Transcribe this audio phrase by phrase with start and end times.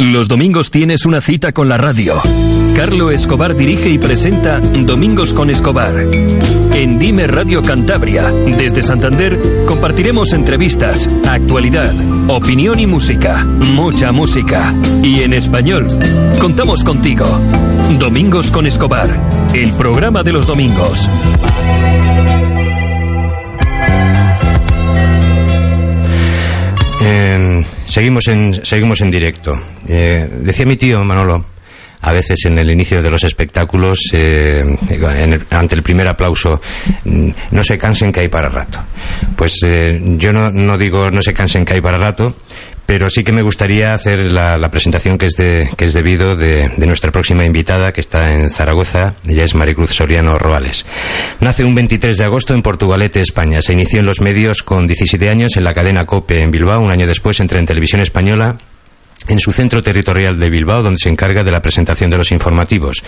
[0.00, 2.14] Los domingos tienes una cita con la radio.
[2.74, 5.94] Carlo Escobar dirige y presenta Domingos con Escobar.
[6.72, 11.92] En Dime Radio Cantabria, desde Santander, compartiremos entrevistas, actualidad,
[12.28, 13.44] opinión y música.
[13.44, 14.74] Mucha música.
[15.02, 15.86] Y en español.
[16.40, 17.26] Contamos contigo.
[17.98, 19.50] Domingos con Escobar.
[19.52, 21.10] El programa de los domingos.
[27.02, 29.54] Eh, seguimos, en, seguimos en directo.
[29.88, 31.44] Eh, decía mi tío Manolo,
[32.02, 36.60] a veces en el inicio de los espectáculos, eh, en ante el primer aplauso,
[37.04, 38.80] mm, no se cansen que hay para rato.
[39.36, 42.34] Pues eh, yo no, digo no se cansen que hay para rato,
[42.86, 46.70] pero sí que me gustaría hacer la, presentación que es, de, que es debido de,
[46.76, 49.14] de nuestra próxima invitada, que está en Zaragoza.
[49.28, 50.86] Ella es Maricruz Soriano Roales.
[51.40, 53.62] Nace un 23 de agosto en Portugalete, España.
[53.62, 56.80] Se inició en los medios con 17 años en la cadena COPE en Bilbao.
[56.80, 58.58] Un año después entra en Televisión Española
[59.30, 63.02] en su centro territorial de Bilbao, donde se encarga de la presentación de los informativos.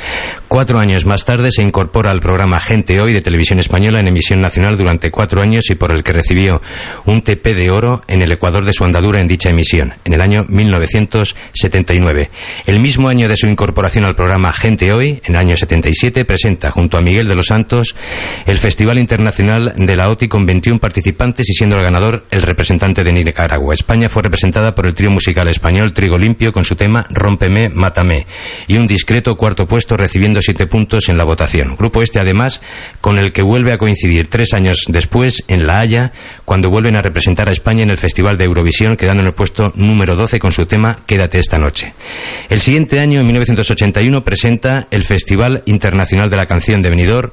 [0.48, 4.40] Cuatro años más tarde se incorpora al programa Gente Hoy de Televisión Española en emisión
[4.40, 6.62] nacional durante cuatro años y por el que recibió
[7.04, 10.20] un TP de oro en el Ecuador de su andadura en dicha emisión, en el
[10.20, 12.30] año 1979.
[12.66, 16.70] El mismo año de su incorporación al programa Gente Hoy, en el año 77, presenta
[16.70, 17.94] junto a Miguel de los Santos
[18.46, 23.02] el Festival Internacional de la OTI con 21 participantes y siendo el ganador el representante
[23.02, 23.74] de Nicaragua.
[23.74, 28.26] España fue representada por el trío musical español Trigo Limpio con su tema Rómpeme, Mátame
[28.66, 31.76] y un discreto cuarto puesto recibiendo siete puntos en la votación.
[31.76, 32.60] Grupo este además
[33.00, 36.12] con el que vuelve a coincidir tres años después en La Haya
[36.44, 39.72] cuando vuelven a representar a España en el Festival de Eurovisión quedando en el puesto
[39.74, 41.92] número 12 con su tema Quédate esta noche.
[42.48, 47.32] El siguiente año, en 1981, presenta el Festival Internacional de la Canción de Benidorm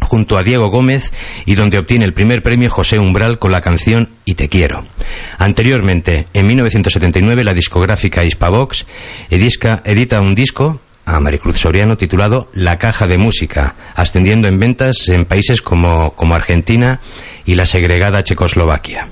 [0.00, 1.12] junto a Diego Gómez
[1.46, 4.84] y donde obtiene el primer premio José Umbral con la canción Y te quiero.
[5.38, 8.86] Anteriormente, en 1979, la discográfica Hispavox
[9.30, 15.24] edita un disco a Maricruz Soriano titulado La Caja de Música, ascendiendo en ventas en
[15.24, 17.00] países como, como Argentina
[17.44, 19.08] y la segregada Checoslovaquia.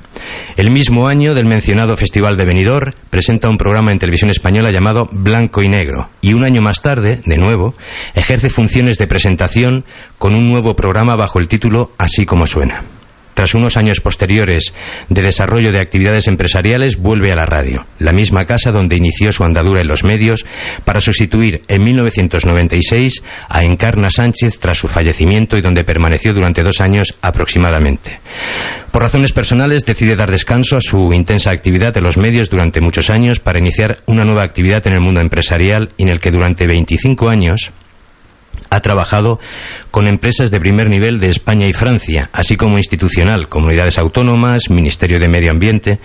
[0.57, 5.09] El mismo año del mencionado Festival de Benidorm presenta un programa en televisión española llamado
[5.11, 7.75] Blanco y Negro y un año más tarde, de nuevo,
[8.15, 9.85] ejerce funciones de presentación
[10.19, 12.83] con un nuevo programa bajo el título Así como suena.
[13.35, 14.73] Tras unos años posteriores
[15.09, 19.45] de desarrollo de actividades empresariales, vuelve a la radio, la misma casa donde inició su
[19.45, 20.45] andadura en los medios,
[20.85, 26.81] para sustituir en 1996 a Encarna Sánchez tras su fallecimiento y donde permaneció durante dos
[26.81, 28.21] años aproximadamente.
[28.91, 33.09] Por razones personales, decide dar descanso a su intensa actividad en los medios durante muchos
[33.09, 37.31] años para iniciar una nueva actividad en el mundo empresarial en el que durante 25
[37.31, 37.73] años
[38.73, 39.39] ha trabajado
[39.91, 45.21] con empresas de primer nivel de España y Francia, así como institucional, comunidades autónomas, Ministerio
[45.21, 46.01] de Medio Ambiente.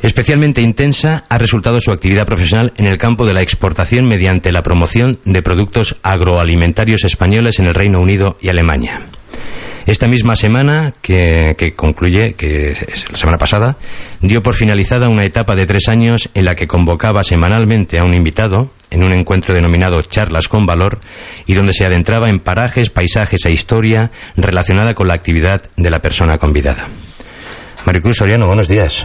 [0.00, 4.62] Especialmente intensa ha resultado su actividad profesional en el campo de la exportación mediante la
[4.62, 9.00] promoción de productos agroalimentarios españoles en el Reino Unido y Alemania.
[9.86, 13.76] Esta misma semana, que, concluye, que es la semana pasada,
[14.22, 18.14] dio por finalizada una etapa de tres años en la que convocaba semanalmente a un
[18.14, 21.00] invitado en un encuentro denominado Charlas con Valor
[21.46, 25.98] y donde se adentraba en parajes, paisajes e historia relacionada con la actividad de la
[25.98, 26.84] persona convidada.
[27.84, 29.04] Maricruz Soriano, buenos días.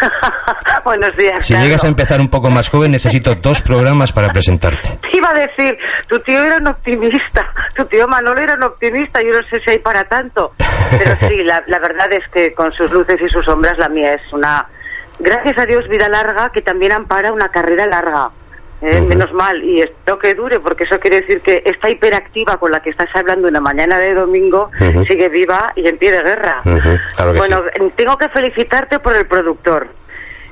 [0.84, 1.44] Buenos días.
[1.44, 1.66] Si Carlos.
[1.66, 4.96] llegas a empezar un poco más joven, necesito dos programas para presentarte.
[5.02, 5.76] Te iba a decir,
[6.08, 9.72] tu tío era un optimista, tu tío Manolo era un optimista, yo no sé si
[9.72, 10.52] hay para tanto.
[10.56, 14.14] Pero sí, la, la verdad es que con sus luces y sus sombras la mía
[14.14, 14.66] es una,
[15.18, 18.30] gracias a Dios, vida larga que también ampara una carrera larga.
[18.80, 19.00] Eh.
[19.00, 22.80] Menos mal, y espero que dure, porque eso quiere decir que esta hiperactiva con la
[22.80, 24.70] que estás hablando una mañana de domingo
[25.08, 26.62] sigue viva y en pie de guerra.
[26.62, 27.92] Claro bueno, sí.
[27.96, 29.88] tengo que felicitarte por el productor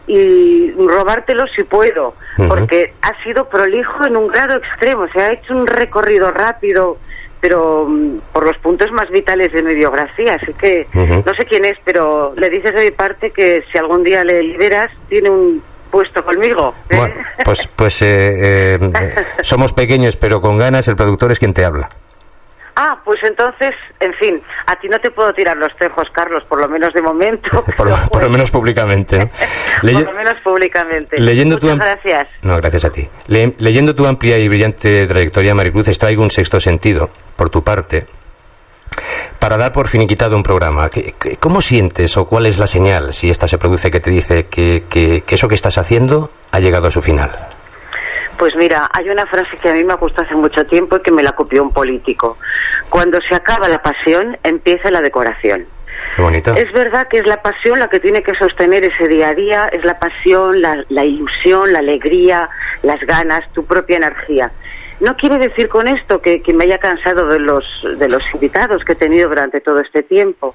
[0.09, 2.15] y robártelo si puedo,
[2.48, 6.98] porque ha sido prolijo en un grado extremo, se ha hecho un recorrido rápido,
[7.41, 11.65] pero mm, por los puntos más vitales de mi biografía, así que no sé quién
[11.65, 15.62] es, pero le dices de mi parte que si algún día le liberas, tiene un
[15.96, 16.74] puesto conmigo.
[16.90, 16.96] ¿eh?
[16.96, 17.14] Bueno,
[17.44, 21.88] pues, pues eh, eh, somos pequeños, pero con ganas el productor es quien te habla.
[22.78, 26.60] Ah, pues entonces, en fin, a ti no te puedo tirar los tejos, Carlos, por
[26.60, 27.65] lo menos de momento.
[27.76, 29.18] Por, lo- por lo menos públicamente.
[29.18, 29.30] ¿no?
[29.80, 31.18] por lo menos públicamente.
[31.18, 32.26] leyendo tu Muchas am- gracias.
[32.42, 33.09] No, gracias a ti.
[33.28, 38.06] Le- leyendo tu amplia y brillante trayectoria, Maricruz, extraigo un sexto sentido, por tu parte,
[39.38, 40.88] para dar por finiquitado un programa.
[40.91, 44.10] ¿Qué- qué- ¿Cómo sientes o cuál es la señal, si esta se produce, que te
[44.10, 47.30] dice que, que- que eso que estás haciendo ha llegado a su final?
[48.38, 51.10] Pues mira, hay una frase que a mí me gustó hace mucho tiempo y que
[51.10, 52.36] me la copió un político.
[52.91, 55.65] Cuando se acaba la pasión, empieza la decoración.
[56.15, 56.54] Qué bonito.
[56.54, 59.66] Es verdad que es la pasión la que tiene que sostener ese día a día,
[59.72, 62.48] es la pasión, la, la ilusión, la alegría,
[62.83, 64.50] las ganas, tu propia energía.
[65.01, 67.65] No quiero decir con esto que, que, me haya cansado de los,
[67.98, 70.54] de los invitados que he tenido durante todo este tiempo,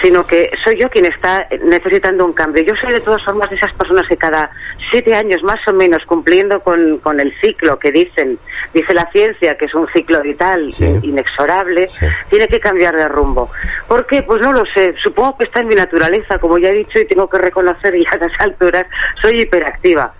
[0.00, 2.62] sino que soy yo quien está necesitando un cambio.
[2.62, 4.50] Yo soy de todas formas de esas personas que cada
[4.90, 8.38] siete años más o menos, cumpliendo con, con el ciclo que dicen,
[8.72, 10.86] dice la ciencia, que es un ciclo vital Sí.
[11.02, 12.06] inexorable, Sí.
[12.30, 13.50] tiene que cambiar de rumbo.
[13.86, 14.22] ¿Por qué?
[14.22, 14.94] Pues no lo sé.
[15.02, 18.06] Supongo que está en mi naturaleza, como ya he dicho, y tengo que reconocer, y
[18.10, 18.86] a las alturas
[19.20, 20.14] soy hiperactiva.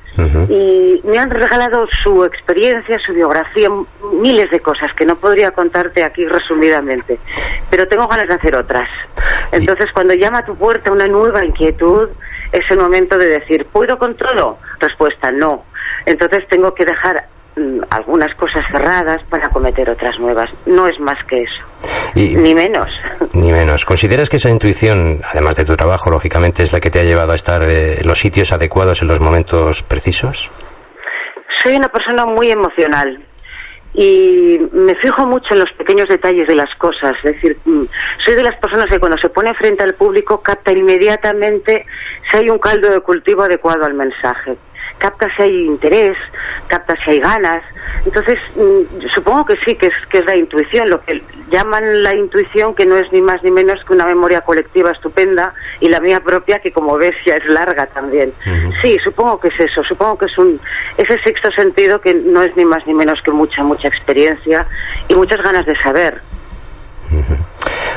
[0.49, 3.69] Y me han regalado su experiencia, su biografía,
[4.21, 7.19] miles de cosas que no podría contarte aquí resumidamente.
[7.71, 8.89] Pero tengo ganas de hacer otras.
[9.53, 12.09] Entonces, cuando llama a tu puerta una nueva inquietud,
[12.53, 14.59] es el momento de decir, ¿puedo con todo?
[14.81, 15.65] Respuesta, no.
[16.07, 17.27] Entonces tengo que dejar
[17.91, 20.51] algunas cosas cerradas para cometer otras nuevas.
[20.67, 21.65] No es más que eso.
[22.15, 22.89] Y, Ni menos.
[23.33, 23.85] Ni menos.
[23.85, 27.33] ¿Consideras que esa intuición, además de tu trabajo, lógicamente, es la que te ha llevado
[27.33, 30.51] a estar eh, en los sitios adecuados en los momentos precisos?
[31.63, 33.25] Soy una persona muy emocional
[33.95, 37.15] y me fijo mucho en los pequeños detalles de las cosas.
[37.25, 37.85] Es decir, mm,
[38.19, 41.85] soy de las personas que cuando se pone frente al público capta inmediatamente
[42.31, 44.57] si hay un caldo de cultivo adecuado al mensaje.
[44.99, 46.17] Capta si hay interés,
[46.67, 47.63] capta si hay ganas.
[48.05, 52.15] Entonces, mm, supongo que sí, que es, que es la intuición, lo que llaman la
[52.15, 56.01] intuición, que no es ni más ni menos que una memoria colectiva estupenda, y la
[56.01, 58.33] mía propia, que como ves ya es larga también.
[58.83, 60.61] Sí, supongo que es eso, supongo que es un
[60.97, 64.67] ese sexto sentido que no es ni más ni menos que mucha, mucha experiencia
[65.09, 66.21] y muchas ganas de saber.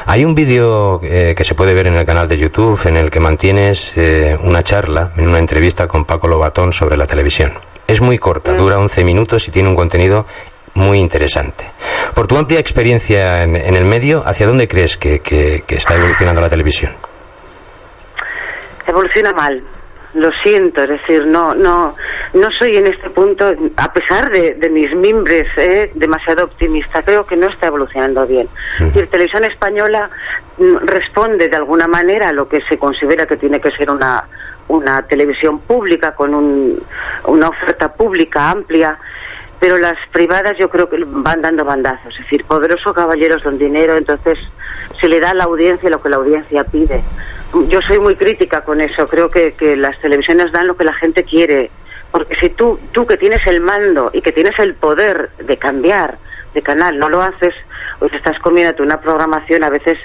[0.06, 3.10] Hay un vídeo eh, que se puede ver en el canal de YouTube en el
[3.12, 7.54] que mantienes eh, una charla, en una entrevista con Paco Lobatón sobre la televisión.
[7.88, 10.26] Es muy corta, dura 11 minutos y tiene un contenido
[10.74, 11.66] muy interesante.
[12.14, 15.96] Por tu amplia experiencia en, en el medio, ¿hacia dónde crees que, que- que está
[15.96, 16.94] evolucionando la televisión?
[18.88, 19.64] Evoluciona mal.
[20.14, 21.96] Lo siento, es decir, no, no,
[22.34, 27.02] no soy en este punto, a pesar de, de mis mimbres, eh, demasiado optimista.
[27.02, 28.50] Creo que no está evolucionando bien.
[28.80, 30.10] Es decir, Televisión Española
[30.58, 34.28] mm, responde de alguna manera a lo que se considera que tiene que ser una,
[34.68, 36.84] una televisión pública con un,
[37.26, 38.98] una oferta pública amplia
[39.62, 43.96] pero las privadas yo creo que van dando bandazos, es decir, poderosos caballeros don dinero,
[43.96, 44.40] entonces
[45.00, 47.04] se le da a la audiencia lo que la audiencia pide.
[47.68, 50.94] Yo soy muy crítica con eso, creo que, que las televisiones dan lo que la
[50.94, 51.70] gente quiere,
[52.12, 56.18] porque si tú, tú que tienes el mando y que tienes el poder de cambiar
[56.54, 57.54] de canal, no lo haces,
[58.00, 59.98] pues estás comiéndote una programación a veces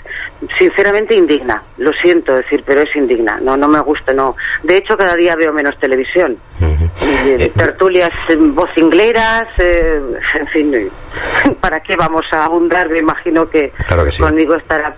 [0.56, 4.36] sinceramente indigna, lo siento decir, pero es indigna, no, no me gusta, no.
[4.62, 6.36] De hecho, cada día veo menos televisión.
[6.60, 10.00] Eh, tertulias eh, vocingleras, eh,
[10.38, 10.90] en fin,
[11.60, 12.88] ¿para qué vamos a abundar?
[12.90, 14.22] Me imagino que, Claro que sí.
[14.22, 14.94] conmigo estará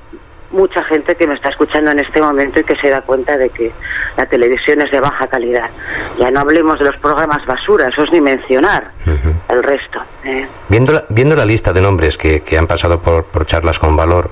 [0.50, 3.50] mucha gente que me está escuchando en este momento y que se da cuenta de
[3.50, 3.71] que
[4.17, 5.69] la televisión es de baja calidad.
[6.19, 8.91] Ya no hablemos de los programas basura, eso es ni mencionar
[9.49, 10.00] el resto.
[10.25, 10.47] ¿eh?
[10.69, 13.97] Viendo la, viendo la lista de nombres que, que han pasado por, por charlas con
[13.97, 14.31] valor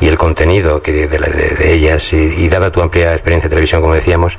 [0.00, 3.54] y el contenido que de, de- de ellas y, y dada tu amplia experiencia de
[3.54, 4.38] televisión, como decíamos,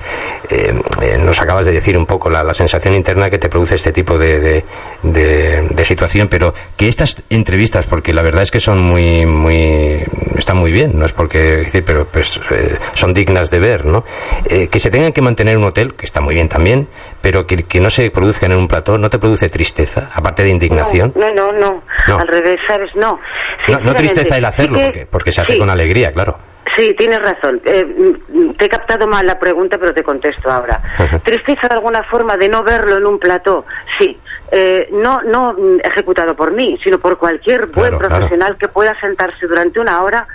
[0.50, 3.75] eh, eh, nos acabas de decir un poco la, la sensación interna que te produce
[3.75, 4.66] este tipo de, de,
[5.04, 10.04] de- de situación, pero que estas entrevistas, porque la verdad es que son muy, muy,
[10.38, 14.06] están muy bien, no es porque decir, pero pues eh, son dignas de ver, ¿no?
[14.45, 16.88] Eh, que se tengan que mantener en un hotel, que está muy bien también,
[17.21, 20.50] pero que, que no se produzcan en un plató, ¿no te produce tristeza, aparte de
[20.50, 21.11] indignación?
[21.16, 22.19] No, no, no, No.
[22.19, 22.95] al revés, ¿sabes?
[22.95, 23.19] No.
[23.68, 26.37] No, tristeza el hacerlo, sí que- porque, porque se hace sí, con alegría, claro.
[26.76, 27.59] Sí, tienes razón.
[27.66, 27.85] Eh,
[28.56, 30.80] te he captado mal la pregunta, pero te contesto ahora.
[31.23, 33.66] Tristeza de alguna forma de no verlo en un plató,
[33.97, 34.16] sí.
[34.52, 38.16] Eh, no, no mm, ejecutado por mí, sino por cualquier buen Claro, claro.
[38.16, 40.28] profesional que pueda sentarse durante una hora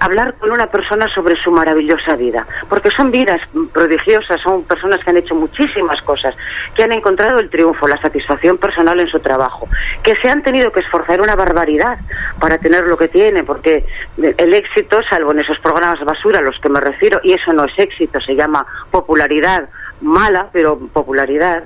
[0.00, 3.40] hablar con una persona sobre su maravillosa vida, porque son vidas
[3.72, 6.36] prodigiosas, son personas que han hecho muchísimas cosas,
[6.74, 9.68] que han encontrado el triunfo, la satisfacción personal en su trabajo,
[10.02, 11.98] que se han tenido que esforzar una barbaridad
[12.40, 13.84] para tener lo que tienen, porque
[14.16, 17.64] el éxito, salvo en esos programas basura a los que me refiero, y eso no
[17.64, 19.68] es éxito, se llama popularidad
[20.00, 21.64] mala, pero popularidad,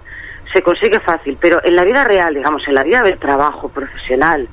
[0.52, 4.48] se consigue fácil, pero en la vida real, digamos, en la vida del trabajo profesional,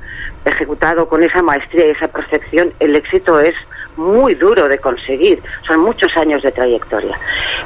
[0.45, 3.55] ejecutado con esa maestría y esa perfección, el éxito es
[3.99, 7.19] muy duro de conseguir, son muchos años de trayectoria.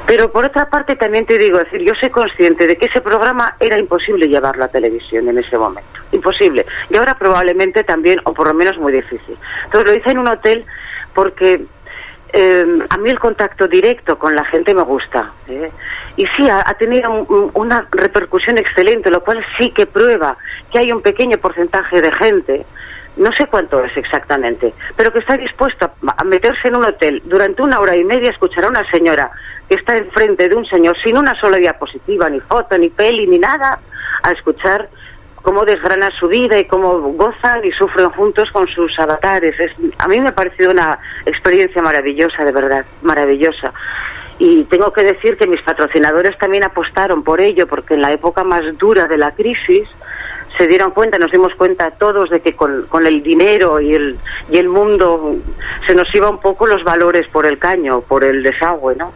[0.06, 3.56] Pero por otra parte también te digo, decir, yo soy consciente de que ese programa
[3.60, 6.66] era imposible llevarlo a televisión en ese momento, imposible.
[6.90, 9.38] Y ahora probablemente también, o por lo menos muy difícil.
[9.66, 10.66] Entonces lo hice en un hotel
[11.13, 11.62] porque
[12.34, 15.32] eh, a mí el contacto directo con la gente me gusta.
[15.48, 15.70] ¿eh?
[16.18, 20.36] Y sí, ha, ha tenido un- una repercusión excelente, lo cual sí que prueba
[20.72, 22.66] que hay un pequeño porcentaje de gente
[23.15, 27.62] no sé cuánto es exactamente, pero que está dispuesto a meterse en un hotel durante
[27.62, 29.32] una hora y media a escuchar a una señora
[29.70, 33.39] que está enfrente de un señor sin una sola diapositiva, ni foto, ni peli, ni
[33.39, 33.79] nada,
[34.24, 34.89] a escuchar
[35.43, 39.60] cómo desgrana su vida y cómo gozan y sufren juntos con sus avatares.
[39.60, 43.72] Es, a mí me ha parecido una experiencia maravillosa, de verdad, maravillosa.
[44.39, 48.43] Y tengo que decir que mis patrocinadores también apostaron por ello, porque en la época
[48.43, 49.88] más dura de la crisis
[50.57, 54.17] se dieron cuenta, nos dimos cuenta todos de que con, el dinero y el,
[54.50, 55.36] y el mundo
[55.86, 59.13] se nos iba un poco los valores por el caño, por el desagüe, ¿no?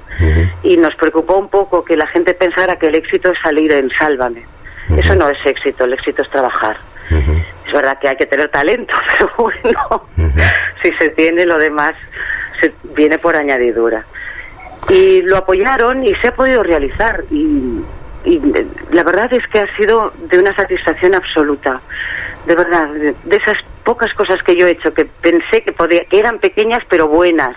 [0.64, 3.90] Y nos preocupó un poco que la gente pensara que el éxito es salir en
[3.92, 4.44] Sálvame.
[4.96, 6.78] Eso no es éxito, el éxito es trabajar.
[7.66, 10.04] Es verdad que hay que tener talento, pero bueno,
[10.82, 11.94] si se tiene lo demás,
[12.60, 14.06] se viene por añadidura.
[14.90, 17.24] Y lo apoyaron y se ha podido realizar.
[17.30, 17.82] Y,
[18.92, 21.82] la verdad es que ha sido de una satisfacción absoluta.
[22.46, 26.20] De verdad, de, esas pocas cosas que yo he hecho que pensé que, podía, que
[26.20, 27.56] eran pequeñas pero buenas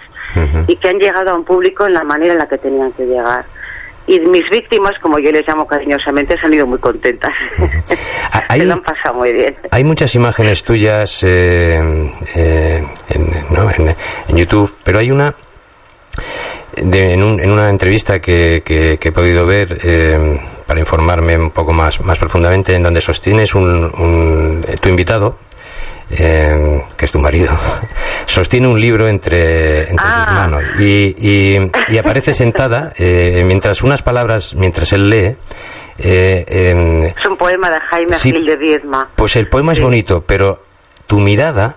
[0.69, 3.05] y que han llegado a un público en la manera en la que tenían que
[3.05, 3.45] llegar
[4.11, 7.31] y mis víctimas, como yo les llamo cariñosamente, han ido muy contentas.
[8.49, 9.57] Se lo han pasado muy bien.
[9.71, 11.81] Hay muchas imágenes tuyas eh,
[12.35, 15.33] eh, en, YouTube, pero hay una
[16.77, 22.75] en, una entrevista que, he podido ver eh, para informarme un poco más, más profundamente,
[22.75, 25.39] en donde sostienes un, tu invitado,
[26.09, 27.53] que es tu marido,
[28.27, 30.49] sostiene un libro entre, entre sus ah.
[30.49, 35.37] manos y, y, aparece sentada eh, mientras unas palabras, mientras él lee.
[36.03, 39.09] Eh, es un poema de Jaime Gil de Viedma.
[39.15, 40.63] Pues el poema es bonito, pero
[41.07, 41.77] tu mirada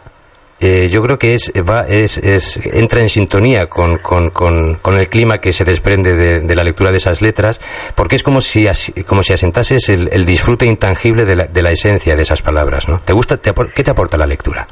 [0.66, 5.10] eh, yo creo que es, va, es, es, entra en sintonía con, con, con, el
[5.10, 7.60] clima que se desprende de, la lectura de esas letras,
[7.96, 8.66] porque es como si,
[9.06, 12.88] como si asentases el, el disfrute intangible de la, de la, esencia de esas palabras.
[12.88, 13.00] ¿no?
[13.00, 14.66] ¿Te gusta, ¿Qué te aporta la lectura?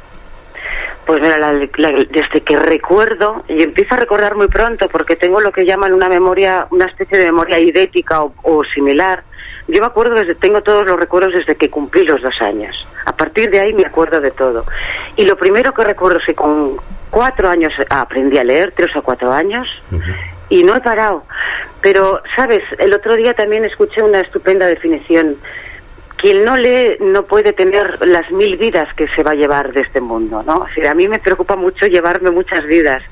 [1.04, 5.66] Pues mira, desde que recuerdo, y empiezo a recordar muy pronto, porque tengo lo que
[5.66, 9.24] llaman una memoria, una especie de memoria idética o similar,
[9.68, 12.86] yo me acuerdo desde, tengo todos los recuerdos desde que cumplí los dos años.
[13.04, 14.64] A partir de ahí me acuerdo de todo.
[15.16, 16.76] Y lo primero que recuerdo es que con
[17.10, 19.68] cuatro años aprendí a leer, tres o cuatro años,
[20.48, 21.24] y no he parado.
[21.80, 22.62] Pero, ¿sabes?
[22.78, 25.36] El otro día también escuché una estupenda definición.
[26.16, 29.80] Quien no lee no puede tener las mil vidas que se va a llevar de
[29.80, 30.58] este mundo, ¿no?
[30.58, 33.02] O a mí me preocupa mucho llevarme muchas vidas.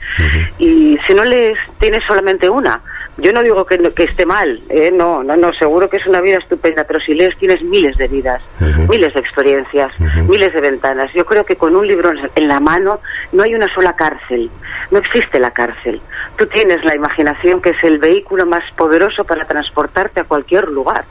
[0.59, 2.81] Y si no lees, tienes solamente una
[3.21, 4.91] yo no digo que, que esté mal, ¿eh?
[4.93, 8.09] no, no, no, seguro que es una vida estupenda, pero si lees tienes miles de
[8.09, 8.43] vidas,
[8.89, 9.93] miles de experiencias,
[10.29, 11.13] miles de ventanas.
[11.15, 13.01] Yo creo que con un libro en la mano
[13.33, 14.51] no hay una sola cárcel,
[14.91, 16.01] no existe la cárcel.
[16.37, 21.05] Tú tienes la imaginación que es el vehículo más poderoso para transportarte a cualquier lugar.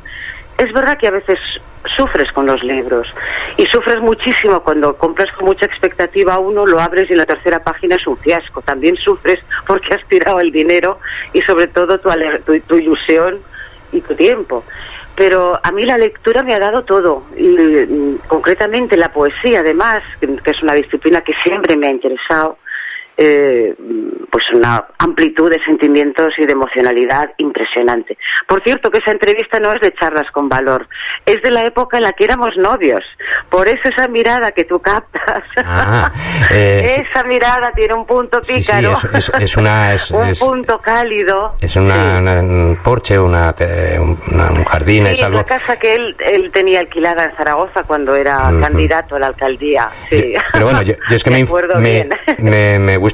[0.57, 1.39] Es verdad que a veces
[1.85, 3.07] sufres con los libros
[3.57, 7.95] y sufres muchísimo cuando compras con mucha expectativa uno, lo abres y la tercera página
[7.95, 8.61] es un fiasco.
[8.61, 10.99] También sufres porque has tirado el dinero
[11.33, 12.09] y sobre todo tu,
[12.67, 13.39] tu, ilusión
[13.91, 14.63] y tu tiempo
[15.15, 19.99] pero a mí la lectura me ha dado todo, y, mm, concretamente la poesía, además,
[20.21, 22.57] que, es una disciplina que siempre me ha interesado,
[23.21, 23.75] eh,
[24.31, 28.17] pues una amplitud de sentimientos y de emocionalidad impresionante.
[28.47, 30.87] Por cierto, que esa entrevista no es de charlas con valor,
[31.25, 33.01] es de la época en la que éramos novios.
[33.49, 36.11] Por eso esa mirada que tú captas, ah,
[36.53, 41.55] eh, esa mirada tiene un punto pícaro, es, una, un punto cálido.
[41.59, 43.53] Es una, un porche, una,
[43.99, 45.39] un jardín, es algo.
[45.39, 49.89] una casa que él, él tenía alquilada en Zaragoza cuando era candidato a la alcaldía.
[50.09, 50.33] Sí.
[50.53, 51.29] Pero bueno, yo, es que
[51.79, 52.07] me,
[52.37, 53.08] me, me, gusta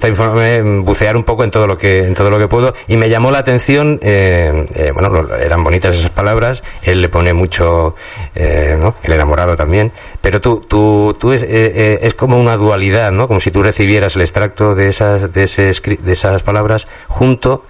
[0.83, 2.73] bucear un poco en todo lo que en todo lo que puedo.
[2.87, 6.63] Y me llamó la atención eh, eh, bueno eran bonitas esas palabras.
[6.83, 7.95] Él le pone mucho
[8.33, 8.95] eh, ¿no?
[9.03, 9.91] el enamorado también.
[10.21, 14.21] Pero tú tú tú es, es como una dualidad no como si tú recibieras el
[14.21, 17.65] extracto de esas de ese de esas palabras junto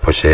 [0.00, 0.26] pues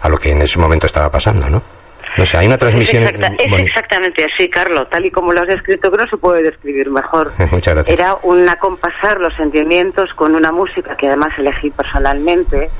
[0.00, 1.83] a lo que en ese momento estaba pasando no
[2.16, 3.04] no sé, hay una transmisión.
[3.04, 4.88] Es, exactamente así, Carlos.
[4.90, 7.32] Tal y como lo has descrito, que no se puede describir mejor.
[7.50, 7.98] Muchas gracias.
[7.98, 12.70] Era un acompasar los sentimientos con una música que además elegí personalmente,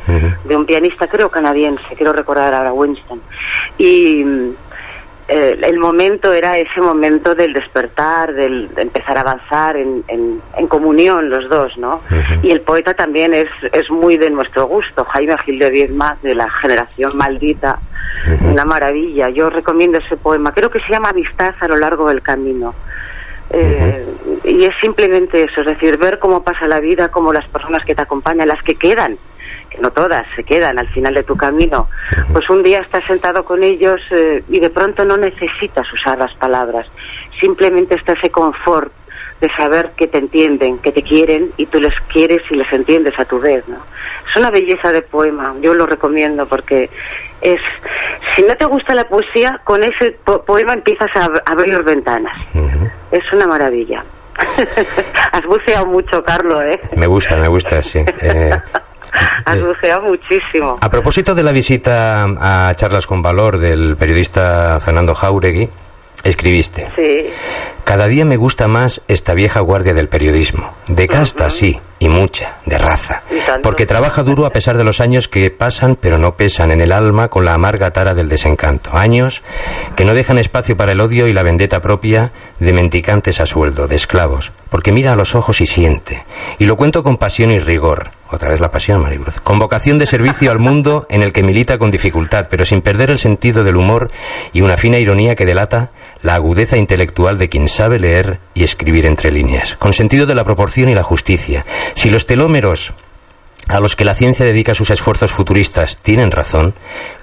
[0.45, 3.21] de un pianista, creo canadiense, quiero recordar ahora Winston.
[3.79, 4.25] Y
[5.27, 10.67] eh, el momento era ese momento del despertar, del de empezar a avanzar en, en,
[10.69, 12.01] comunión los dos, ¿no?
[12.43, 16.35] Y el poeta también es, es muy de nuestro gusto, Jaime Gil de Viedma, de
[16.35, 17.79] la generación maldita,
[18.43, 19.29] una maravilla.
[19.29, 22.75] Yo recomiendo ese poema, creo que se llama Amistad a lo largo del camino.
[23.51, 24.07] Eh,
[24.45, 27.95] y es simplemente eso, es decir, ver cómo pasa la vida, cómo las personas que
[27.95, 29.19] te acompañan, las que quedan,
[29.71, 31.89] que no todas, se quedan al final de tu camino,
[32.33, 36.35] pues un día estás sentado con ellos eh, y de pronto no necesitas usar las
[36.35, 36.87] palabras,
[37.39, 38.93] simplemente está ese confort
[39.41, 43.19] de saber que te entienden, que te quieren y tú les quieres y les entiendes
[43.19, 43.77] a tu vez, ¿no?
[44.29, 46.89] Es una belleza de poema, yo lo recomiendo porque
[47.41, 47.61] es,
[48.35, 50.13] si no te gusta la poesía, con ese
[50.47, 52.37] poema empiezas a, abrir ventanas.
[53.11, 54.05] Es una maravilla.
[55.33, 56.81] Has buceado mucho, Carlos, ¿eh?
[56.97, 58.01] Me gusta, me gusta, sí.
[58.21, 58.51] Eh,
[59.45, 60.79] Has eh, buceado muchísimo.
[60.81, 65.69] A propósito de la visita a Charlas con Valor del periodista Fernando Jauregui,
[66.25, 66.89] escribiste.
[66.97, 67.31] Sí.
[67.85, 70.73] Cada día me gusta más esta vieja guardia del periodismo.
[70.89, 73.23] De casta, sí, y mucha, de raza.
[73.63, 76.93] Porque trabaja duro a pesar de los años que pasan pero no pesan en el
[76.93, 78.97] alma con la amarga tara del desencanto.
[78.97, 79.43] Años
[79.97, 83.87] que no dejan espacio para el odio y la vendetta propia de mendicantes a sueldo,
[83.87, 84.53] de esclavos.
[84.71, 86.25] Porque mira a los ojos y siente.
[86.59, 88.11] Y lo cuento con pasión y rigor.
[88.31, 89.39] Otra vez la pasión, Maribruz.
[89.41, 93.11] Con vocación de servicio al mundo en el que milita con dificultad, pero sin perder
[93.11, 94.11] el sentido del humor
[94.53, 95.93] y una fina ironía que delata
[96.25, 100.43] la agudeza intelectual de quien sabe leer y escribir entre líneas, con sentido de la
[100.43, 101.67] proporción y la justicia.
[101.93, 102.95] Si los telómeros
[103.69, 106.73] a los que la ciencia dedica sus esfuerzos futuristas tienen razón,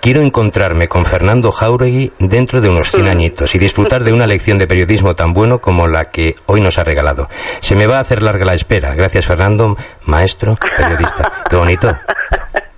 [0.01, 4.59] quiero encontrarme con Fernando Jauregui dentro de unos 100 añitos y disfrutar de una lección
[4.59, 7.27] de periodismo tan bueno como la que hoy nos ha regalado.
[7.59, 8.93] Se me va a hacer larga la espera.
[8.93, 11.43] Gracias, Fernando, maestro, periodista.
[11.49, 11.91] Qué bonito.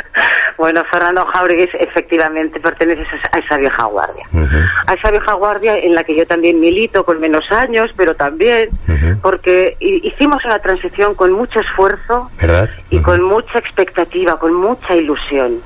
[0.63, 3.03] Bueno, Fernando Jauregui efectivamente pertenece
[3.33, 4.25] a esa vieja guardia.
[4.87, 8.69] A esa vieja guardia en la que yo también milito con menos años, pero también
[9.21, 12.31] porque hicimos una transición con mucho esfuerzo
[12.89, 15.59] y con mucha expectativa, con mucha ilusión.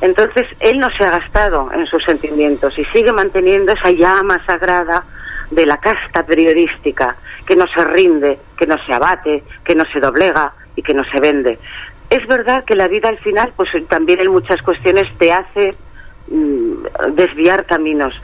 [0.00, 5.04] Entonces, él no se ha gastado en sus sentimientos y sigue manteniendo esa llama sagrada
[5.50, 10.00] de la casta periodística, que no se rinde, que no se abate, que no se
[10.00, 11.58] doblega y que no se vende
[12.10, 15.74] es verdad que la vida al final, pues también en muchas cuestiones te hace
[16.28, 18.14] mm, desviar caminos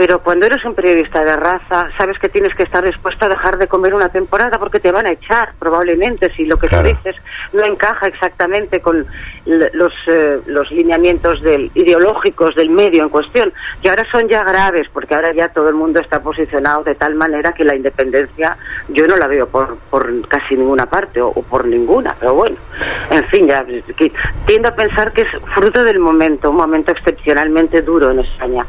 [0.00, 3.58] pero cuando eres un periodista de raza, sabes que tienes que estar dispuesto a dejar
[3.58, 7.16] de comer una temporada porque te van a echar, probablemente, si lo que tú dices
[7.52, 9.04] no encaja exactamente con
[9.44, 13.52] los, eh, los lineamientos del, ideológicos del medio en cuestión,
[13.82, 17.14] y ahora son ya graves, porque ahora ya todo el mundo está posicionado de tal
[17.14, 18.56] manera que la independencia
[18.88, 22.56] yo no la veo por, por casi ninguna parte, o, por ninguna, pero bueno,
[23.10, 23.66] en fin, ya
[24.46, 28.64] tiendo a pensar que es fruto del momento, un momento excepcionalmente duro en España.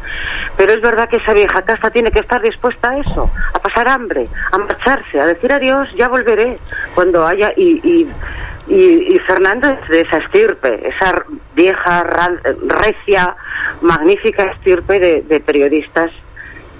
[0.58, 3.88] Pero es verdad que esa vieja casa tiene que estar dispuesta a eso, a pasar
[3.88, 6.57] hambre, a marcharse, a decir adiós, ya volveré.
[6.95, 8.07] Cuando haya y, y,
[8.67, 11.23] y, Fernando es de esa estirpe, esa
[11.55, 12.03] vieja
[12.67, 13.36] recia,
[13.81, 16.12] magnífica estirpe de, de periodistas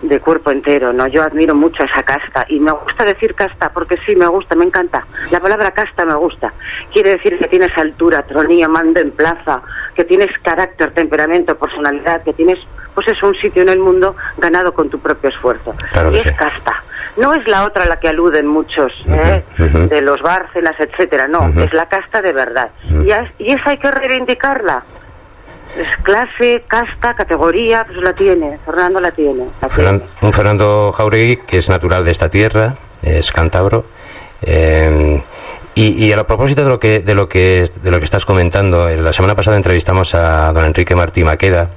[0.02, 1.08] de cuerpo entero, ¿no?
[1.08, 4.66] Yo admiro mucho esa casta y me gusta decir casta porque sí, me gusta, me
[4.66, 5.06] encanta.
[5.32, 6.52] La palabra casta me gusta.
[6.92, 9.62] Quiere decir que tienes altura, tronía, mando en plaza,
[9.96, 12.60] que tienes carácter, temperamento, personalidad, que tienes
[12.94, 15.74] pues es un sitio en el mundo ganado con tu propio esfuerzo.
[16.12, 16.84] y es casta.
[17.18, 19.44] No es la otra a la que aluden muchos, ¿eh?
[19.58, 22.70] de los Bárcenas, etcétera, no, es la casta de verdad.
[22.90, 23.10] y,
[23.44, 24.84] y esa hay que reivindicarla.
[25.78, 29.46] Es clase, casta, categoría, pues la tiene, Fernando la tiene.
[30.22, 33.86] un Fernando Jauregui que es natural de esta tierra, es cántabro.
[34.42, 35.22] Eh,
[35.74, 38.90] y, y, a propósito de lo que de lo que de lo que estás comentando,
[38.90, 41.70] la semana pasada entrevistamos a don Enrique Martí Maqueda,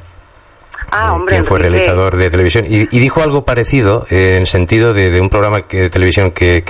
[0.96, 5.28] Ah, quien fue realizador de televisión, y, dijo algo parecido eh, en sentido de, un
[5.28, 6.62] programa de televisión que,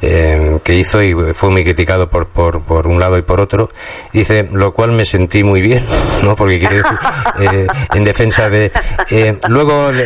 [0.00, 3.68] eh, que, hizo y fue muy criticado por, por, por, un lado y por otro.
[4.10, 5.84] Dice, lo cual me sentí muy bien,
[6.22, 6.34] ¿no?
[6.34, 6.98] Porque quiere decir,
[7.40, 8.72] eh, en defensa de...
[9.48, 9.90] luego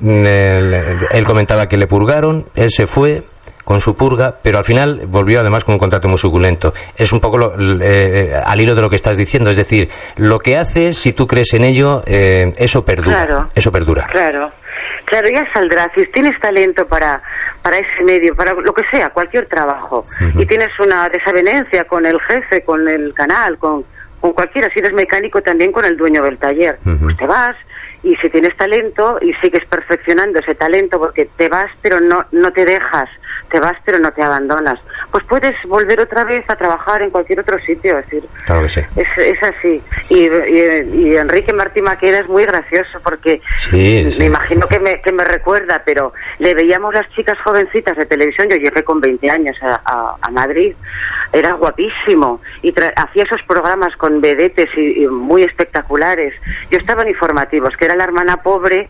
[0.00, 3.22] él comentaba que le purgaron, él se fue,
[3.70, 6.74] con su purga, pero al final volvió además con un contrato muy suculento.
[6.96, 10.40] Es un poco lo, eh, al hilo de lo que estás diciendo, es decir, lo
[10.40, 13.26] que haces, si tú crees en ello, eh, eso perdura.
[13.26, 13.48] Claro.
[13.54, 14.08] Eso perdura.
[14.10, 14.50] Claro.
[15.04, 15.88] Claro, ya saldrá.
[15.94, 17.22] Si tienes talento para,
[17.62, 20.04] para ese medio, para lo que sea, cualquier trabajo,
[20.34, 23.84] y tienes una desavenencia con el jefe, con el canal, con,
[24.20, 27.54] con cualquiera, si eres mecánico también con el dueño del taller, pues te vas
[28.02, 32.50] y si tienes talento y sigues perfeccionando ese talento porque te vas pero no, no
[32.50, 33.10] te dejas
[33.50, 34.78] te vas pero no te abandonas.
[35.10, 38.68] Pues puedes volver otra vez a trabajar en cualquier otro sitio, es decir, claro que
[38.68, 38.80] sí.
[38.96, 39.82] es, así.
[40.08, 43.40] Y, y, Enrique Martí Maqueda es muy gracioso porque
[43.72, 48.48] me imagino que me, que me recuerda, pero le veíamos las chicas jovencitas de televisión,
[48.48, 50.74] yo llegué con 20 años a, a, Madrid,
[51.32, 56.34] era guapísimo y hacía esos programas con vedetes y, muy espectaculares.
[56.70, 58.88] Yo estaba en informativos, que era la hermana pobre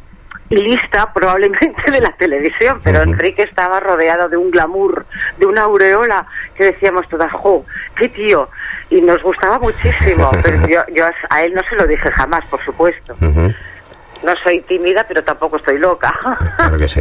[0.51, 5.07] y lista probablemente de la televisión, pero Enrique estaba rodeado de un glamour,
[5.39, 7.65] de una aureola que decíamos todas, ¡jo!
[7.97, 8.49] ¡Qué tío!
[8.91, 13.17] Y nos gustaba muchísimo, pero yo, a él no se lo dije jamás, por supuesto.
[14.23, 16.13] No soy tímida, pero tampoco estoy loca.
[16.57, 17.01] Claro que sí.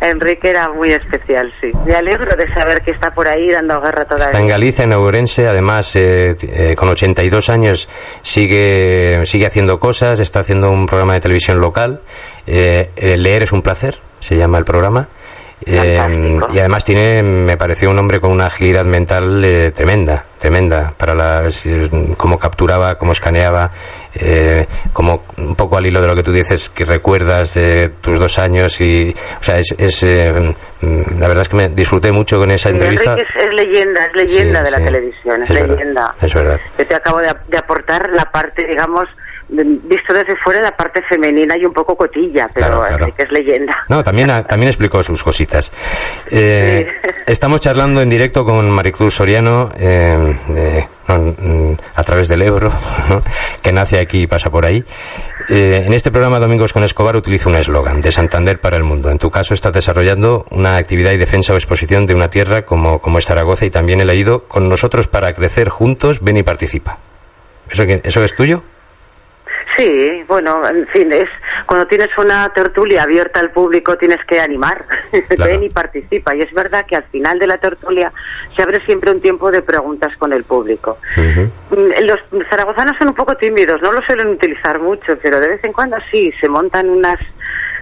[0.00, 1.70] Enrique era muy especial, sí.
[1.84, 4.28] Me alegro de saber que está por ahí dando guerra todavía.
[4.28, 7.88] Está en Galicia, en Ourense, además eh, eh, con 82 años
[8.22, 12.00] sigue, sigue haciendo cosas, está haciendo un programa de televisión local.
[12.46, 15.08] Eh, leer es un placer, se llama el programa.
[15.66, 20.92] Eh, y además tiene, me pareció un hombre con una agilidad mental eh, tremenda, tremenda,
[20.96, 21.64] para las,
[22.18, 23.70] cómo capturaba, cómo escaneaba,
[24.14, 28.18] eh, como un poco al hilo de lo que tú dices, que recuerdas de tus
[28.18, 32.38] dos años y, o sea, es, es mm, la verdad es que me disfruté mucho
[32.38, 33.14] con esa entrevista.
[33.14, 36.14] Es, es, leyenda, es leyenda de la televisión, es, leyenda.
[36.20, 36.60] es verdad.
[36.78, 39.06] Yo te acabo de, de aportar la parte, digamos,
[39.48, 42.82] visto desde fuera la parte femenina y un poco cotilla, pero
[43.16, 43.84] que es leyenda.
[43.88, 45.70] No, también, también explicó sus cositas.
[46.30, 46.86] Eh,
[47.26, 52.72] estamos charlando en directo con Maricruz Soriano eh, a través del Ebro,
[53.62, 54.82] que nace aquí y pasa por ahí.
[55.48, 59.10] Eh, en este programa Domingos con Escobar utiliza un eslogan, de Santander para el mundo.
[59.10, 63.00] En tu caso estás desarrollando una actividad y defensa o exposición de una tierra como,
[63.00, 66.98] como es Zaragoza y también he leído con nosotros para crecer juntos, ven y participa.
[67.70, 68.62] ¿Eso, ¿Eso es tuyo?
[69.76, 71.28] Sí, bueno, en fin, es
[71.66, 74.84] cuando tienes una tertulia abierta al público tienes que animar,
[75.38, 76.34] ven y participa.
[76.34, 78.12] Y es verdad que al final de la tertulia
[78.54, 80.98] se abre siempre un tiempo de preguntas con el público.
[81.16, 85.64] Mm, los zaragozanos son un poco tímidos, no lo suelen utilizar mucho, pero de vez
[85.64, 87.18] en cuando sí, se montan unas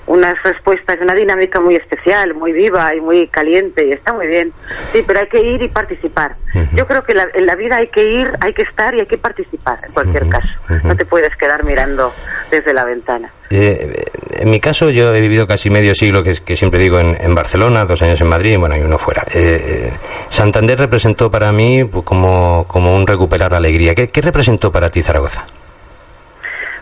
[0.07, 4.53] unas respuestas, una dinámica muy especial, muy viva y muy caliente, y está muy bien.
[4.93, 6.37] Sí, pero hay que ir y participar.
[6.75, 9.17] Yo creo que en la vida hay que ir, hay que estar y hay que
[9.17, 10.49] participar, en cualquier caso.
[10.85, 12.13] No te puedes quedar mirando
[12.51, 13.31] desde la ventana.
[13.49, 17.35] Eh, en mi caso, yo he vivido casi medio siglo, que, que siempre digo, en,
[17.35, 19.23] Barcelona, dos años en Madrid, y bueno, y uno fuera.
[19.33, 19.93] Eh, eh,
[20.29, 23.95] Santander representó para mí pues, como, como un recuperar alegría.
[23.95, 25.47] ¿Qué, ¿Qué representó para ti Zaragoza?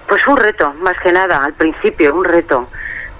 [0.08, 2.68] Pues un reto, más que nada, al principio, un reto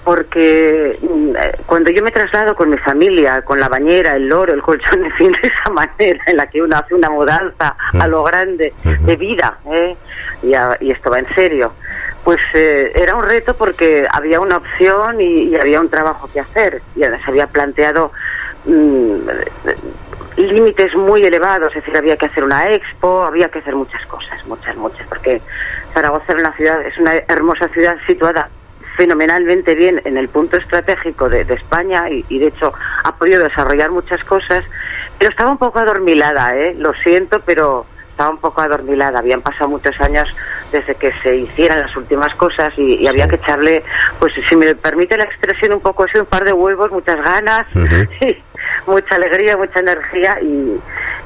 [0.03, 4.61] porque mm, cuando yo me traslado con mi familia, con la bañera, el loro, el
[4.61, 8.23] colchón, en fin, de esa manera en la que uno hace una mudanza a lo
[8.23, 9.95] grande de vida, ¿eh?
[10.43, 11.73] y, esto va en serio,
[12.23, 16.81] pues eh, era un reto porque había una opción y, había un trabajo que hacer,
[16.95, 18.11] y se había planteado
[18.65, 19.15] mm,
[20.37, 24.43] límites muy elevados, es decir, había que hacer una expo, había que hacer muchas cosas,
[24.47, 25.41] muchas, muchas, porque
[25.93, 28.49] Zaragoza es una ciudad, es una hermosa ciudad situada
[29.01, 32.71] fenomenalmente bien en el punto estratégico de, España y, de hecho
[33.03, 34.63] ha podido desarrollar muchas cosas,
[35.17, 36.75] pero estaba un poco adormilada, ¿eh?
[36.77, 39.17] lo siento, pero estaba un poco adormilada.
[39.17, 40.29] Habían pasado muchos años
[40.71, 43.83] desde que se hicieran las últimas cosas y, había que echarle,
[44.19, 47.65] pues si me permite la expresión, un poco así, un par de huevos, muchas ganas,
[48.85, 50.79] mucha alegría, mucha energía y,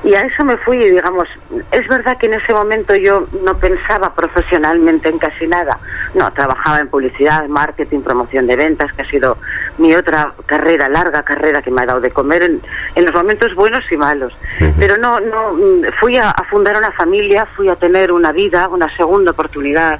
[0.06, 1.28] y a eso me fui, digamos,
[1.72, 5.80] es verdad que en ese momento yo no pensaba profesionalmente en casi nada,
[6.14, 9.40] no, trabajaba en publicidad, marketing, promoción de ventas, que ha sido
[9.80, 12.62] mi otra carrera, larga carrera que me ha dado de comer en,
[12.94, 14.38] en los momentos buenos y malos,
[14.78, 15.58] pero no, no,
[16.00, 20.00] fui a, fundar una familia, fui a tener una vida, una segunda oportunidad,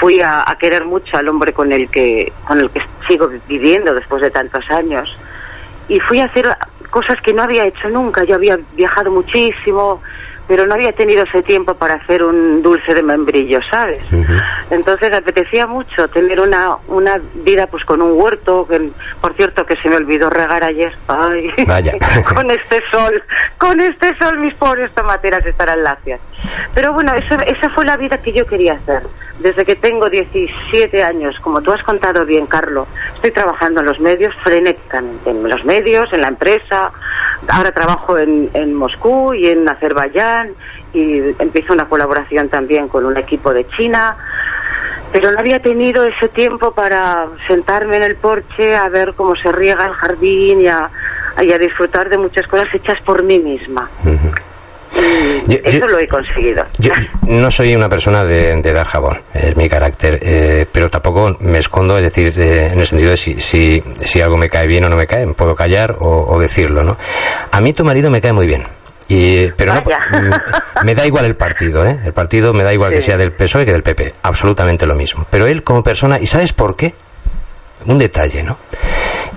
[0.00, 3.92] fui a, a querer mucho al hombre con el que, con el que sigo viviendo
[3.92, 5.14] después de tantos años,
[5.86, 6.56] y fui a hacer
[6.94, 8.22] cosas que no había hecho nunca.
[8.22, 10.00] Yo había viajado muchísimo,
[10.46, 14.00] pero no había tenido ese tiempo para hacer un dulce de membrillo, ¿sabes?
[14.70, 19.74] Entonces apetecía mucho tener una, una vida pues con un huerto, que por cierto que
[19.78, 20.96] se me olvidó regar ayer.
[21.08, 21.50] Ay,
[22.32, 23.20] con este sol,
[23.58, 26.20] con este sol mis pobres tomateras estarán lacias.
[26.74, 29.02] Pero bueno, esa, esa fue la vida que yo quería hacer.
[29.38, 33.98] Desde que tengo 17 años, como tú has contado bien, Carlos, estoy trabajando en los
[34.00, 36.92] medios frenéticamente, en los medios, en la empresa.
[37.48, 40.50] Ahora trabajo en, en Moscú y en Azerbaiyán
[40.92, 44.16] y empiezo una colaboración también con un equipo de China
[45.14, 49.52] pero no había tenido ese tiempo para sentarme en el porche a ver cómo se
[49.52, 50.90] riega el jardín y a,
[51.60, 53.88] disfrutar de muchas cosas hechas por mí misma.
[55.48, 56.64] Eso lo he conseguido.
[56.78, 56.90] Yo
[57.26, 61.96] no soy una persona de, dar jabón, es mi carácter, eh, pero tampoco me escondo,
[61.98, 64.88] es decir, eh, en el sentido de si, si, si, algo me cae bien o
[64.88, 66.96] no me cae, puedo callar o, decirlo, ¿no?
[67.50, 68.64] A mí tu marido me cae muy bien.
[69.06, 69.82] Y, pero no,
[70.84, 71.98] me da igual el partido, ¿eh?
[72.04, 75.26] El partido me da igual que sea del PSOE que del PP, absolutamente lo mismo.
[75.30, 76.94] Pero él como persona, ¿y sabes por qué?
[77.86, 78.56] Un detalle, ¿no?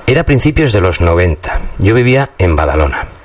[0.06, 1.60] Era a principios de los 90.
[1.80, 3.17] Yo vivía en Badalona.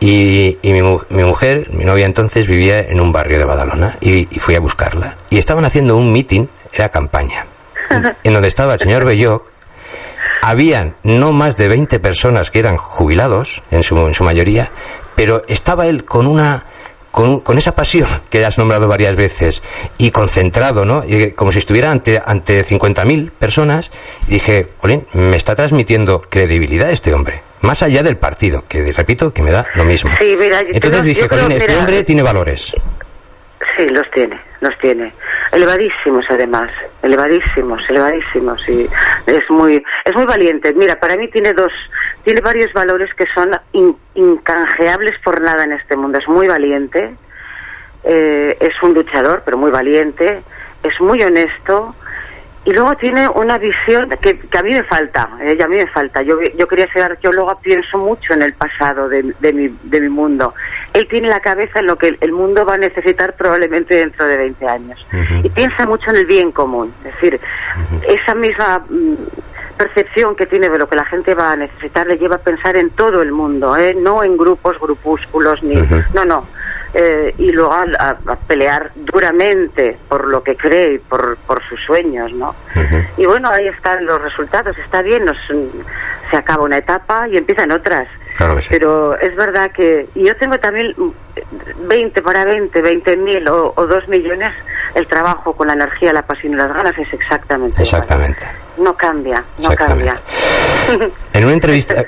[0.00, 4.54] Y, mi, mi, mujer, mi novia entonces, vivía en un barrio de Badalona y, fui
[4.54, 5.16] a buscarla.
[5.28, 7.44] Y estaban haciendo un meeting, era campaña,
[8.24, 9.44] en donde estaba el señor Belloc.
[10.42, 14.70] Habían no más de 20 personas que eran jubilados, en su, en su mayoría,
[15.14, 16.64] pero estaba él con una
[17.10, 19.62] con, con, esa pasión que has nombrado varias veces
[19.98, 21.02] y concentrado, ¿no?
[21.04, 23.90] Y como si estuviera ante, ante 50.000 personas,
[24.28, 29.32] y dije, Olin, me está transmitiendo credibilidad este hombre, más allá del partido, que repito,
[29.32, 30.10] que me da lo mismo.
[30.18, 32.74] Sí, mira, Entonces dije, Colín, este hombre tiene valores.
[33.76, 35.12] Sí, los tiene, los tiene.
[35.52, 36.70] Elevadísimos además,
[37.02, 38.88] elevadísimos, elevadísimos y
[39.26, 40.72] es muy es muy valiente.
[40.74, 41.72] Mira, para mí tiene dos
[42.24, 43.50] tiene varios valores que son
[44.14, 46.18] incanjeables por nada en este mundo.
[46.18, 47.14] Es muy valiente,
[48.04, 50.42] eh, es un luchador, pero muy valiente,
[50.82, 51.94] es muy honesto
[52.64, 56.20] y luego tiene una visión que, a mí me falta, eh, a mí me falta.
[56.20, 60.54] Yo, yo quería ser arqueóloga, pienso mucho en el pasado de, mi, de mi mundo.
[60.92, 64.36] Él tiene la cabeza en lo que el mundo va a necesitar probablemente dentro de
[64.36, 65.06] 20 años.
[65.42, 66.92] Y piensa mucho en el bien común.
[66.98, 67.40] Es decir,
[68.06, 69.14] esa misma mm,
[69.78, 72.76] percepción que tiene de lo que la gente va a necesitar le lleva a pensar
[72.76, 73.94] en todo el mundo, ¿eh?
[73.98, 75.76] no en grupos, grupúsculos, ni...
[76.12, 76.44] No, no
[76.94, 82.32] eh, y luego a, pelear duramente por lo que cree y por, por sus sueños,
[82.32, 82.54] ¿no?
[83.16, 85.36] Y bueno, ahí están los resultados, está bien, nos,
[86.30, 88.08] se acaba una etapa y empiezan otras.
[88.70, 90.94] Pero es verdad que yo tengo también
[91.86, 94.52] 20 para 20, 20 mil o, o 2 millones,
[94.94, 98.46] el trabajo con la energía, la pasión y las ganas es exactamente Exactamente.
[98.78, 100.14] No cambia, no cambia.
[101.34, 101.94] En una entrevista,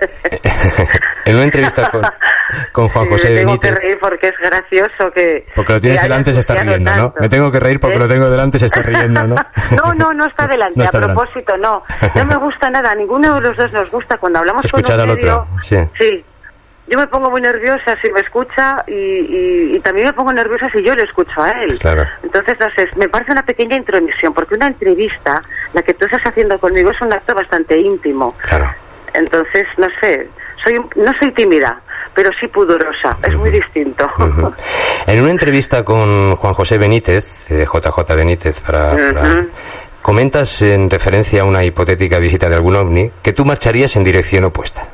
[1.24, 2.02] en una entrevista con,
[2.72, 5.46] con Juan José me tengo que reír porque es gracioso que...
[5.54, 7.14] Porque lo tienes delante se está riendo, ¿no?
[7.20, 8.00] Me tengo que reír porque ¿Eh?
[8.00, 9.34] lo tengo delante se está riendo, ¿no?
[9.76, 11.82] no, no, no está delante, a propósito, no.
[12.14, 15.16] No me gusta nada, ninguno de los dos nos gusta cuando hablamos Escuchar con un
[15.16, 15.62] medio, otro.
[15.62, 15.76] Sí.
[15.98, 16.24] sí
[16.92, 20.84] yo me pongo muy nerviosa si me escucha y, y, también me pongo nerviosa si
[20.84, 21.78] yo le escucho a él.
[21.78, 22.04] Claro.
[22.22, 25.40] Entonces, no sé, me parece una pequeña intromisión, porque una entrevista,
[25.72, 28.36] la que tú estás haciendo conmigo, es un acto bastante íntimo.
[28.46, 28.70] Claro.
[29.14, 30.28] Entonces, no sé,
[30.62, 31.80] soy no soy tímida,
[32.12, 34.06] pero sí pudorosa, es muy distinto.
[35.06, 39.46] En una entrevista con Juan José Benítez, de JJ Benítez, para,
[40.02, 44.44] comentas en referencia a una hipotética visita de algún ovni que tú marcharías en dirección
[44.44, 44.86] opuesta.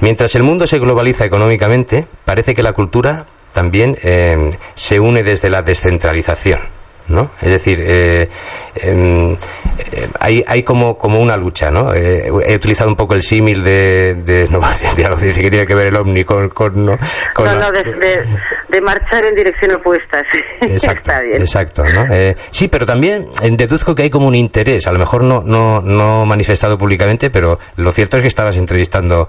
[0.00, 5.50] Mientras el mundo se globaliza económicamente, parece que la cultura también eh, se une desde
[5.50, 6.79] la descentralización.
[7.10, 7.32] ¿No?
[7.40, 8.28] Es decir, eh,
[8.76, 11.92] em, eh, hay, hay como, como una lucha, ¿no?
[11.94, 15.96] he utilizado un poco el símil de, de, no, de, que tiene que ver el
[15.96, 16.48] ovni con...
[16.50, 16.96] con no,
[17.36, 20.38] no, de, marchar en dirección opuesta, sí.
[20.62, 22.06] Exacto, exacto, ¿no?
[22.50, 26.24] sí, pero también deduzco que hay como un interés, a lo mejor no, no, no
[26.24, 29.28] manifestado públicamente, pero lo cierto es que estabas entrevistando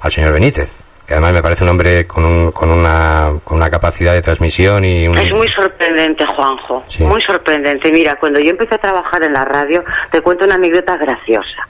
[0.00, 4.12] al señor Benítez además me parece un hombre con, un, con, una, con una capacidad
[4.12, 7.90] de transmisión y Es muy sorprendente, Juanjo, muy sorprendente.
[7.92, 11.68] Mira, cuando yo empecé a trabajar en la radio, te cuento una anécdota graciosa.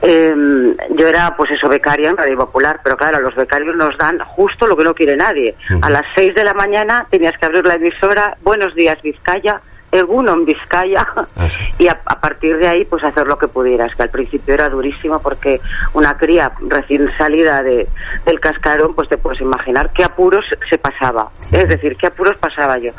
[0.00, 4.18] Em, yo era, pues eso, becaria en Radio Popular, pero claro, los becarios nos dan
[4.18, 5.54] justo lo que no quiere nadie.
[5.80, 9.60] A las seis de la mañana tenías que abrir la emisora, Buenos días, Vizcaya,
[10.00, 14.02] uno en Vizcaya ah, y a, partir de ahí pues hacer lo que pudieras, que
[14.02, 15.60] al principio era durísimo porque
[15.92, 17.88] una cría recién salida de,
[18.24, 22.78] del cascarón pues te puedes imaginar qué apuros se pasaba, es decir, qué apuros pasaba
[22.78, 22.92] yo.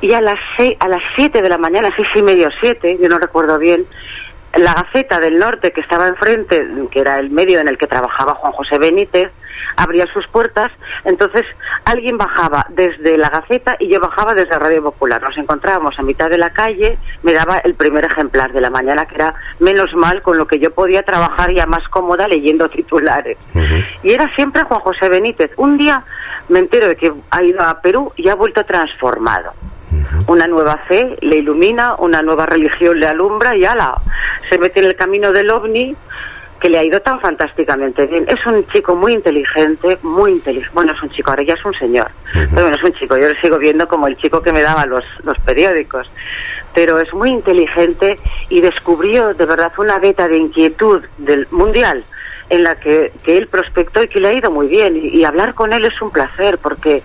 [0.00, 3.08] Y a las seis, a las siete de la mañana, seis y medio, siete, yo
[3.08, 3.84] no recuerdo bien,
[4.58, 8.34] la Gaceta del Norte que estaba enfrente, que era el medio en el que trabajaba
[8.34, 9.30] Juan José Benítez,
[9.76, 10.70] abría sus puertas,
[11.04, 11.44] entonces
[11.84, 15.22] alguien bajaba desde la Gaceta y yo bajaba desde Radio Popular.
[15.22, 19.06] Nos encontrábamos a mitad de la calle, me daba el primer ejemplar de la mañana,
[19.06, 23.38] que era menos mal con lo que yo podía trabajar ya más cómoda leyendo titulares.
[24.02, 25.50] Y era siempre Juan José Benítez.
[25.56, 26.04] Un día
[26.48, 29.52] me entero de que ha ido a Perú y ha vuelto transformado.
[30.26, 34.00] Una nueva fe le ilumina, una nueva religión le alumbra y ala,
[34.48, 35.96] se mete en el camino del ovni
[36.62, 38.24] que le ha ido tan fantásticamente bien.
[38.28, 40.72] Es un chico muy inteligente, muy inteligente.
[40.72, 42.06] Bueno, es un chico, ahora ya es un señor.
[42.32, 43.16] Pero bueno, es un chico.
[43.16, 46.08] Yo lo sigo viendo como el chico que me daba los, los periódicos.
[46.72, 48.16] Pero es muy inteligente
[48.48, 52.04] y descubrió de verdad una beta de inquietud del mundial
[52.48, 54.96] en la que, que él prospectó y que le ha ido muy bien.
[54.96, 57.02] y hablar con él es un placer porque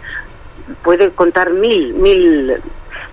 [0.84, 2.58] puede contar mil, mil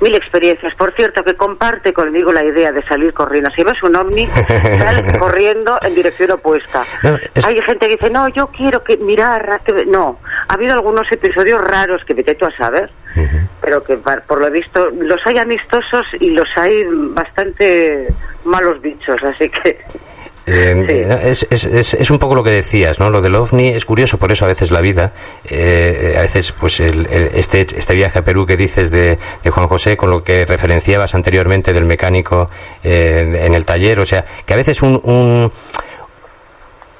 [0.00, 0.74] mil experiencias.
[0.74, 3.50] Por cierto, que comparte conmigo la idea de salir corriendo.
[3.54, 4.26] Si ves un ovni,
[4.78, 6.84] sal corriendo en dirección opuesta.
[7.44, 9.60] Hay gente que dice, no, yo quiero que mirar.
[9.86, 12.90] No, ha habido algunos episodios raros que vete tú a saber,
[13.60, 18.08] pero que por lo visto los hay amistosos y los hay bastante
[18.44, 19.78] malos bichos, así que...
[20.46, 23.08] Eh, es, es, es, un poco lo que decías, ¿no?
[23.08, 25.12] Lo del ovni es curioso, por eso a veces la vida,
[25.46, 29.18] eh, a veces pues el, este, este viaje a Perú que dices de,
[29.50, 32.50] Juan José, con lo que referenciabas anteriormente del mecánico
[32.82, 35.50] eh, en el taller, o sea, que a veces un, un,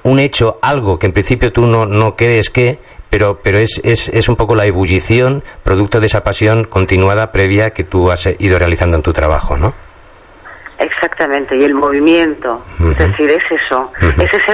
[0.04, 2.78] un hecho, algo que en principio tú no, no crees que,
[3.10, 7.70] pero, pero es, es, es un poco la ebullición, producto de esa pasión continuada previa
[7.70, 9.74] que tú has ido realizando en tu trabajo, ¿no?
[10.78, 12.60] Exactamente, y el movimiento,
[12.90, 14.52] es decir, es eso, es esa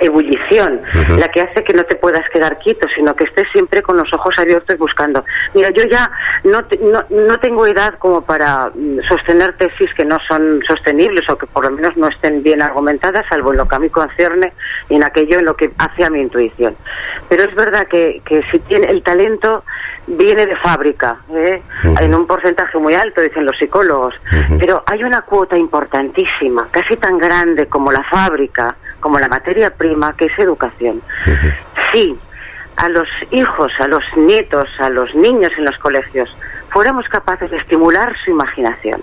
[0.00, 0.80] ebullición
[1.18, 4.12] la que hace que no te puedas quedar quieto, sino que estés siempre con los
[4.12, 5.24] ojos abiertos buscando.
[5.52, 6.08] Mira, yo ya
[6.44, 11.36] no, no, no tengo edad como para mm, sostener tesis que no son sostenibles o
[11.36, 14.52] que por lo menos no estén bien argumentadas, salvo en lo que a mí concierne
[14.88, 16.76] y en aquello en lo que hace a mi intuición.
[17.28, 19.64] Pero es verdad que, que si tiene el talento
[20.06, 21.62] viene de fábrica, ¿eh?
[22.00, 24.14] en un porcentaje muy alto, dicen los psicólogos,
[24.58, 30.14] pero hay una cuota importantísima, casi tan grande como la fábrica, como la materia prima,
[30.16, 31.02] que es educación.
[31.92, 32.16] Sí,
[32.76, 36.34] a los hijos, a los nietos, a los niños en los colegios,
[36.70, 39.00] fuéramos capaces de estimular su imaginación.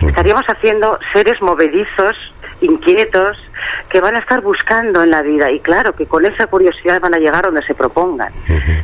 [0.00, 2.16] Estaríamos haciendo seres movedizos,
[2.62, 3.36] inquietos,
[3.88, 7.14] que van a estar buscando en la vida y claro que con esa curiosidad van
[7.14, 8.32] a llegar donde se propongan.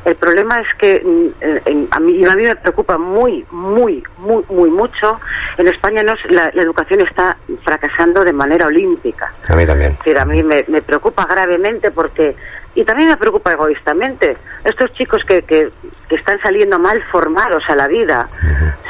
[0.04, 4.70] El problema es que mm, a, mí, a mí me preocupa muy, muy, muy, muy
[4.70, 5.18] mucho.
[5.56, 9.32] En España no, la, educación está fracasando de manera olímpica.
[9.48, 9.96] A mí también.
[10.18, 12.36] a mí me, me preocupa gravemente porque
[12.78, 14.36] y también me preocupa egoístamente.
[14.62, 15.68] Estos chicos que, que,
[16.10, 18.28] están saliendo mal formados a la vida,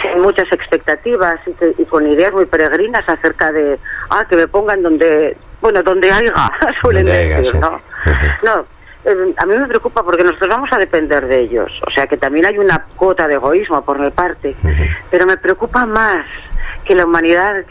[0.02, 1.36] sin muchas expectativas
[1.78, 3.78] y, con ideas muy peregrinas acerca de,
[4.10, 6.32] ah, que me pongan donde, bueno, donde haya,
[6.82, 7.80] suelen decir, ¿no?
[8.42, 8.66] No,
[9.06, 11.72] eh, a mí me preocupa porque nosotros vamos a depender de ellos.
[11.86, 14.54] O sea que también hay una cuota de egoísmo por mi parte.
[15.10, 16.26] Pero me preocupa más
[16.88, 17.66] que la humanidad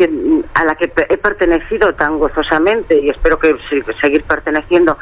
[0.54, 3.58] a la que he pertenecido tan gozosamente y espero que
[4.00, 4.96] seguir perteneciendo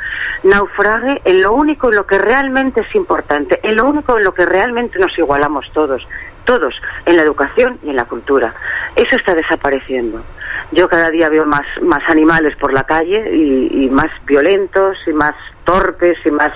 [0.43, 4.34] naufrague en lo único en lo que realmente es importante, en lo único en lo
[4.34, 6.08] que realmente nos igualamos todos,
[6.45, 6.73] todos,
[7.06, 8.54] en la educación y en la cultura.
[8.95, 10.23] Eso está desapareciendo.
[10.71, 15.12] Yo cada día veo más, más animales por la calle y, y más violentos y
[15.12, 16.54] más torpes y más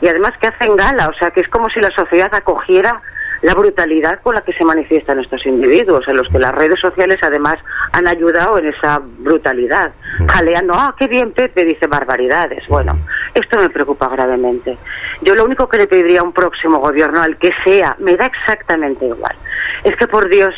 [0.00, 3.02] y además que hacen gala, o sea que es como si la sociedad acogiera
[3.44, 7.18] la brutalidad con la que se manifiestan estos individuos, en los que las redes sociales
[7.20, 7.58] además
[7.92, 9.92] han ayudado en esa brutalidad,
[10.28, 12.66] jaleando, ah, qué bien Pepe dice barbaridades.
[12.68, 12.98] Bueno,
[13.34, 14.78] esto me preocupa gravemente.
[15.20, 18.24] Yo lo único que le pediría a un próximo gobierno, al que sea, me da
[18.24, 19.36] exactamente igual,
[19.84, 20.54] es que por Dios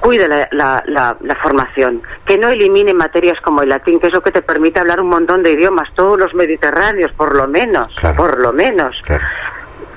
[0.00, 4.32] cuide la, la, formación, que no elimine materias como el latín, que es lo que
[4.32, 8.52] te permite hablar un montón de idiomas, todos los mediterráneos, por lo menos, por lo
[8.52, 9.00] menos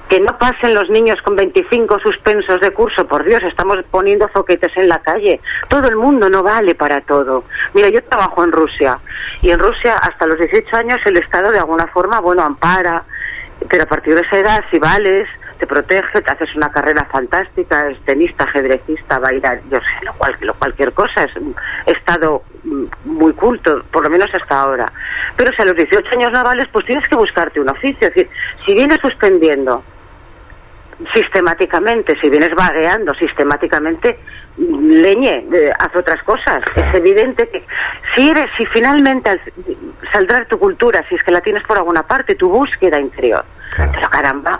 [0.09, 4.71] que no pasen los niños con 25 suspensos de curso, por Dios, estamos poniendo foquetes
[4.77, 5.41] en la calle.
[5.67, 7.43] Todo el mundo no vale para todo.
[7.73, 8.99] Mira, yo trabajo en Rusia
[9.41, 13.03] y en Rusia hasta los 18 años el Estado de alguna forma, bueno, ampara,
[13.67, 17.89] pero a partir de esa edad, si vales, te protege, te haces una carrera fantástica,
[17.89, 22.43] es tenista, ajedrecista, bailar, yo sé, lo cual, lo, cualquier cosa, es un estado
[23.05, 24.91] muy culto, por lo menos hasta ahora.
[25.35, 28.07] Pero si a los 18 años no vales, pues tienes que buscarte un oficio.
[28.07, 28.29] Es decir,
[28.65, 29.83] si vienes suspendiendo
[31.13, 34.17] sistemáticamente, si vienes vagueando sistemáticamente,
[34.57, 35.45] leñe,
[35.77, 36.63] haz otras cosas.
[36.75, 37.63] Es evidente que
[38.13, 39.39] si eres, si finalmente
[40.11, 43.43] saldrá tu cultura, si es que la tienes por alguna parte, tu búsqueda interior.
[43.75, 44.59] Pero caramba,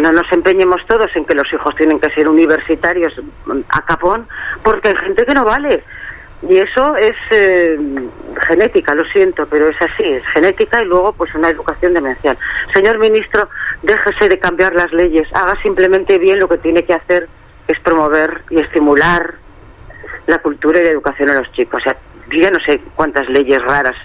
[0.00, 3.12] no nos empeñemos todos en que los hijos tienen que ser universitarios
[3.68, 4.26] a capón,
[4.62, 5.84] porque hay gente que no vale.
[6.48, 7.78] Y eso es eh,
[8.46, 12.36] genética, lo siento, pero es así, es genética y luego pues una educación demencial.
[12.72, 13.48] Señor ministro,
[13.84, 17.28] déjese de cambiar las leyes, haga simplemente bien lo que tiene que hacer,
[17.68, 19.34] es promover y estimular
[20.26, 21.80] la cultura y la educación a los chicos.
[21.80, 21.96] O sea,
[22.30, 23.96] yo ya no sé cuántas leyes raras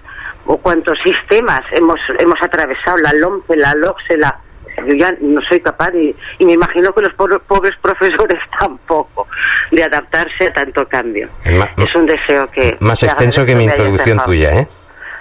[0.45, 4.39] o cuántos sistemas hemos, hemos atravesado, la LOMCE, la LOCSE, la
[4.87, 6.15] yo ya no soy capaz y,
[6.45, 9.27] me imagino que los pobres profesores tampoco
[9.71, 11.27] de adaptarse a tanto cambio.
[11.43, 12.77] es un deseo que...
[12.79, 14.67] Más extenso que mi introducción tuya, ¿eh?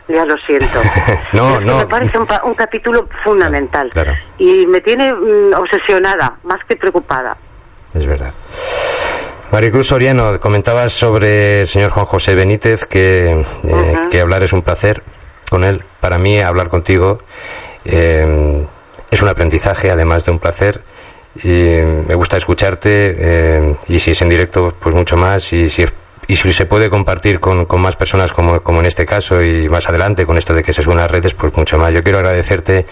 [0.08, 0.80] Ya lo siento.
[1.32, 1.78] no, no.
[1.78, 3.92] Me parece un, capítulo fundamental.
[4.38, 7.36] Y me tiene mm, obsesionada, más que preocupada.
[7.94, 8.32] Es verdad.
[9.52, 14.62] Maricruz Soriano, comentabas sobre el señor Juan José Benítez que, eh, que hablar es un
[14.62, 15.02] placer
[15.48, 15.82] con él.
[16.00, 17.20] Para mí, hablar contigo
[17.84, 18.66] eh,
[19.10, 20.82] es un aprendizaje, además de un placer.
[21.42, 25.52] Y me gusta escucharte eh, y si es en directo, pues mucho más.
[25.52, 25.86] Y si,
[26.28, 29.68] y si se puede compartir con, con más personas, como, como en este caso, y
[29.68, 31.92] más adelante con esto de que se suben las redes, pues mucho más.
[31.92, 32.86] Yo quiero agradecerte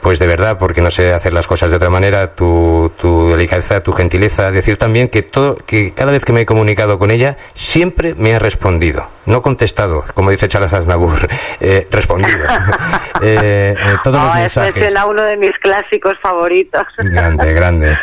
[0.00, 3.82] pues de verdad, porque no sé hacer las cosas de otra manera, tu, tu delicadeza,
[3.82, 7.36] tu gentileza, decir también que todo, que cada vez que me he comunicado con ella,
[7.52, 11.28] siempre me ha respondido, no contestado, como dice Charles Aznavour,
[11.60, 12.38] eh, respondido.
[13.22, 14.84] eh, eh, todos los mensajes.
[14.84, 16.84] es uno de mis clásicos favoritos.
[16.98, 17.98] grande, grande.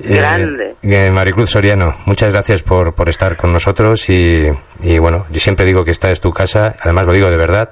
[0.00, 0.76] Eh, grande.
[0.82, 4.46] Eh, Maricruz Soriano, muchas gracias por, por estar con nosotros y,
[4.82, 7.70] y bueno, yo siempre digo que esta es tu casa, además lo digo de verdad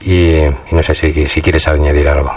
[0.00, 2.32] y, y no sé si, si quieres añadir algo.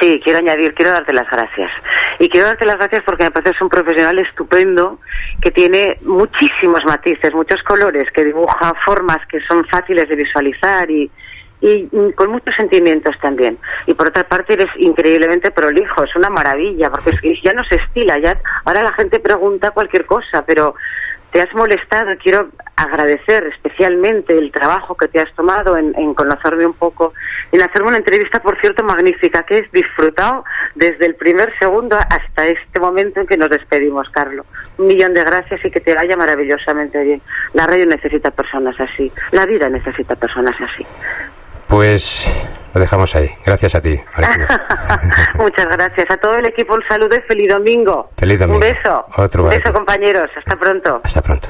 [0.00, 1.70] Sí, quiero añadir, quiero darte las gracias.
[2.18, 4.98] Y quiero darte las gracias porque me parece un profesional estupendo
[5.40, 11.10] que tiene muchísimos matices, muchos colores, que dibuja formas que son fáciles de visualizar y,
[11.64, 13.58] y con muchos sentimientos también.
[13.86, 17.12] Y por otra parte eres increíblemente prolijo, es una maravilla, porque
[17.42, 20.74] ya no se estila, ya ahora la gente pregunta cualquier cosa, pero
[21.32, 22.10] te has molestado.
[22.22, 27.14] Quiero agradecer especialmente el trabajo que te has tomado en, conocerme un poco,
[27.50, 30.44] en hacerme una entrevista, por cierto, magnífica, que he disfrutado
[30.74, 34.44] desde el primer segundo hasta este momento en que nos despedimos, Carlos.
[34.76, 37.22] Un millón de gracias y que te vaya maravillosamente bien.
[37.54, 40.84] La radio necesita personas así, la vida necesita personas así.
[41.68, 42.26] Pues
[42.74, 43.30] lo dejamos ahí.
[43.44, 43.98] Gracias a ti.
[45.38, 46.10] Muchas gracias.
[46.10, 48.10] A todo el equipo un saludo y feliz domingo.
[48.16, 48.58] Feliz domingo.
[48.58, 49.04] Un beso.
[49.16, 50.30] Otro un beso, compañeros.
[50.36, 51.00] Hasta pronto.
[51.04, 51.48] Hasta pronto.